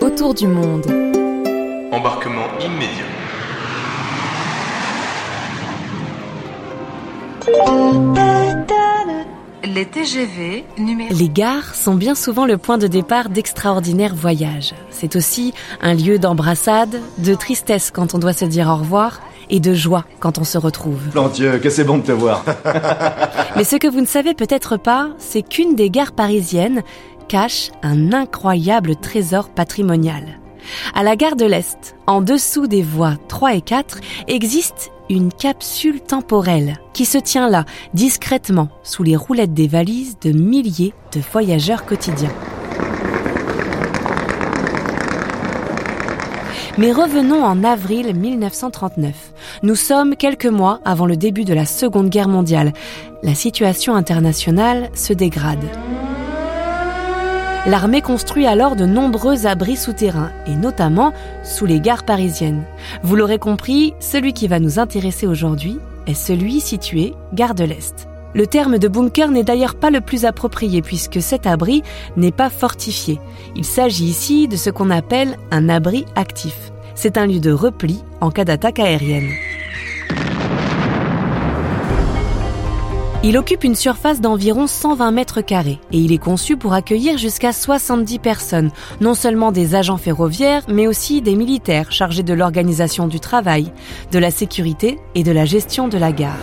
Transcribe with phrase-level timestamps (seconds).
[0.00, 0.84] Autour du monde.
[1.92, 3.06] Embarquement immédiat.
[9.64, 11.14] Les TGV numéro...
[11.14, 14.74] Les gares sont bien souvent le point de départ d'extraordinaires voyages.
[14.90, 19.58] C'est aussi un lieu d'embrassade, de tristesse quand on doit se dire au revoir et
[19.58, 21.00] de joie quand on se retrouve.
[21.14, 22.44] Mon Dieu, que c'est bon de te voir.
[23.56, 26.82] Mais ce que vous ne savez peut-être pas, c'est qu'une des gares parisiennes
[27.30, 30.40] cache un incroyable trésor patrimonial.
[30.96, 36.00] À la gare de l'Est, en dessous des voies 3 et 4, existe une capsule
[36.00, 41.86] temporelle qui se tient là, discrètement, sous les roulettes des valises de milliers de voyageurs
[41.86, 42.34] quotidiens.
[46.78, 49.34] Mais revenons en avril 1939.
[49.62, 52.72] Nous sommes quelques mois avant le début de la Seconde Guerre mondiale.
[53.22, 55.64] La situation internationale se dégrade.
[57.66, 61.12] L'armée construit alors de nombreux abris souterrains, et notamment
[61.44, 62.64] sous les gares parisiennes.
[63.02, 68.08] Vous l'aurez compris, celui qui va nous intéresser aujourd'hui est celui situé gare de l'Est.
[68.34, 71.82] Le terme de bunker n'est d'ailleurs pas le plus approprié puisque cet abri
[72.16, 73.20] n'est pas fortifié.
[73.56, 76.72] Il s'agit ici de ce qu'on appelle un abri actif.
[76.94, 79.30] C'est un lieu de repli en cas d'attaque aérienne.
[83.22, 87.52] Il occupe une surface d'environ 120 mètres carrés et il est conçu pour accueillir jusqu'à
[87.52, 88.70] 70 personnes,
[89.02, 93.72] non seulement des agents ferroviaires, mais aussi des militaires chargés de l'organisation du travail,
[94.10, 96.38] de la sécurité et de la gestion de la gare.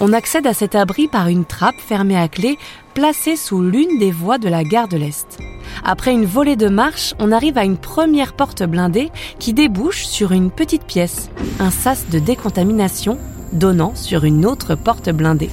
[0.00, 2.58] On accède à cet abri par une trappe fermée à clé
[2.92, 5.38] placée sous l'une des voies de la gare de l'Est.
[5.84, 10.32] Après une volée de marche, on arrive à une première porte blindée qui débouche sur
[10.32, 11.30] une petite pièce,
[11.60, 13.18] un sas de décontamination
[13.52, 15.50] donnant sur une autre porte blindée.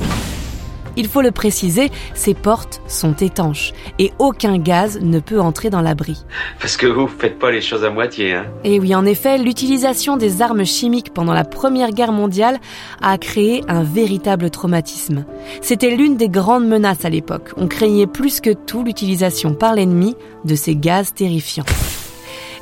[0.96, 5.82] Il faut le préciser, ces portes sont étanches et aucun gaz ne peut entrer dans
[5.82, 6.24] l'abri.
[6.60, 10.18] Parce que vous faites pas les choses à moitié, hein Et oui, en effet, l'utilisation
[10.18, 12.60] des armes chimiques pendant la Première Guerre mondiale
[13.02, 15.26] a créé un véritable traumatisme.
[15.62, 17.52] C'était l'une des grandes menaces à l'époque.
[17.58, 20.16] On craignait plus que tout l'utilisation par l'ennemi
[20.46, 21.66] de ces gaz terrifiants.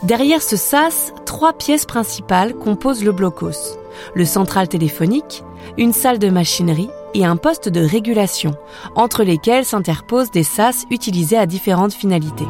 [0.04, 3.81] Derrière ce sas, trois pièces principales composent le blocos.
[4.14, 5.44] Le central téléphonique,
[5.78, 8.52] une salle de machinerie et un poste de régulation,
[8.96, 12.48] entre lesquels s'interposent des sas utilisés à différentes finalités.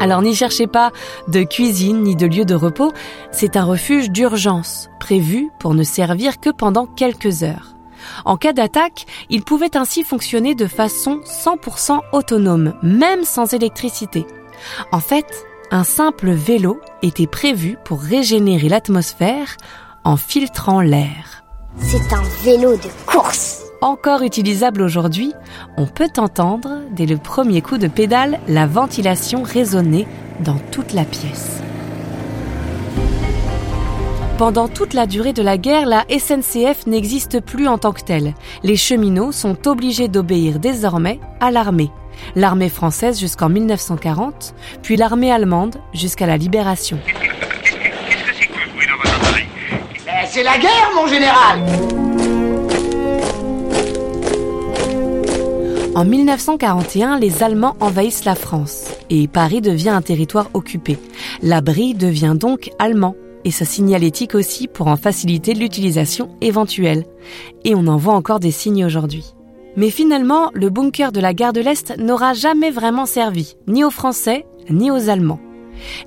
[0.00, 0.90] Alors n'y cherchez pas
[1.28, 2.92] de cuisine ni de lieu de repos,
[3.30, 7.76] c'est un refuge d'urgence, prévu pour ne servir que pendant quelques heures.
[8.24, 14.26] En cas d'attaque, il pouvait ainsi fonctionner de façon 100% autonome, même sans électricité.
[14.90, 19.56] En fait, un simple vélo était prévu pour régénérer l'atmosphère
[20.04, 21.42] en filtrant l'air.
[21.78, 23.62] C'est un vélo de course.
[23.80, 25.32] Encore utilisable aujourd'hui,
[25.78, 30.06] on peut entendre, dès le premier coup de pédale, la ventilation résonner
[30.40, 31.62] dans toute la pièce.
[34.36, 38.34] Pendant toute la durée de la guerre, la SNCF n'existe plus en tant que telle.
[38.62, 41.90] Les cheminots sont obligés d'obéir désormais à l'armée.
[42.34, 46.98] L'armée française jusqu'en 1940, puis l'armée allemande jusqu'à la libération.
[50.26, 51.60] C'est la guerre, mon général
[55.94, 60.96] En 1941, les Allemands envahissent la France et Paris devient un territoire occupé.
[61.42, 67.04] L'abri devient donc allemand et sa signalétique aussi pour en faciliter l'utilisation éventuelle.
[67.64, 69.34] Et on en voit encore des signes aujourd'hui.
[69.76, 73.90] Mais finalement, le bunker de la gare de l'Est n'aura jamais vraiment servi, ni aux
[73.90, 75.40] Français, ni aux Allemands.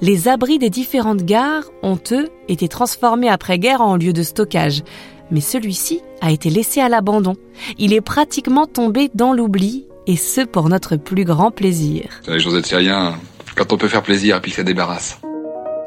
[0.01, 4.84] Les abris des différentes gares ont, eux, été transformés après-guerre en lieu de stockage.
[5.31, 7.36] Mais celui-ci a été laissé à l'abandon.
[7.80, 12.22] Il est pratiquement tombé dans l'oubli, et ce pour notre plus grand plaisir.
[12.28, 13.16] Les choses de rien,
[13.56, 15.19] quand on peut faire plaisir et puis ça débarrasse.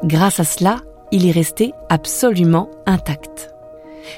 [0.03, 0.81] Grâce à cela,
[1.11, 3.49] il est resté absolument intact.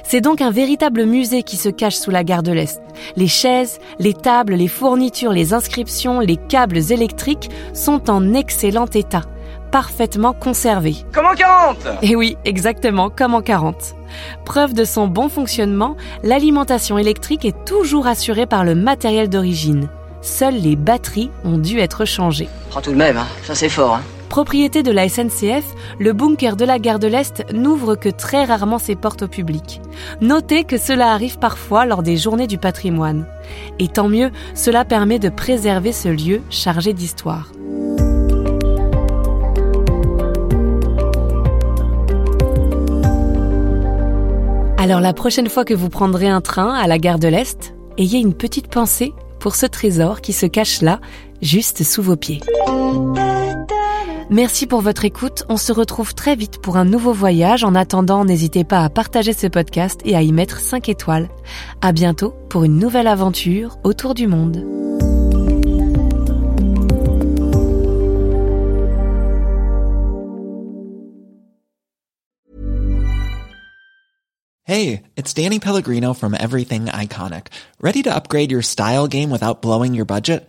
[0.04, 2.82] C'est donc un véritable musée qui se cache sous la gare de l'Est.
[3.16, 9.22] Les chaises, les tables, les fournitures, les inscriptions, les câbles électriques sont en excellent état.
[9.70, 10.96] parfaitement conservé.
[11.14, 13.94] Comment 40 Et oui, exactement comme en 40.
[14.44, 19.88] Preuve de son bon fonctionnement, l'alimentation électrique est toujours assurée par le matériel d'origine.
[20.20, 22.48] Seules les batteries ont dû être changées.
[22.76, 23.26] Oh, tout de même, hein.
[23.44, 23.94] ça c'est fort.
[23.94, 24.02] Hein.
[24.32, 28.78] Propriété de la SNCF, le bunker de la gare de l'Est n'ouvre que très rarement
[28.78, 29.82] ses portes au public.
[30.22, 33.26] Notez que cela arrive parfois lors des journées du patrimoine.
[33.78, 37.52] Et tant mieux, cela permet de préserver ce lieu chargé d'histoire.
[44.78, 48.20] Alors la prochaine fois que vous prendrez un train à la gare de l'Est, ayez
[48.20, 51.00] une petite pensée pour ce trésor qui se cache là,
[51.42, 52.40] juste sous vos pieds.
[54.32, 55.44] Merci pour votre écoute.
[55.50, 57.64] On se retrouve très vite pour un nouveau voyage.
[57.64, 61.28] En attendant, n'hésitez pas à partager ce podcast et à y mettre 5 étoiles.
[61.82, 64.64] À bientôt pour une nouvelle aventure autour du monde.
[74.64, 77.48] Hey, it's Danny Pellegrino from Everything Iconic.
[77.82, 80.48] Ready to upgrade your style game without blowing your budget?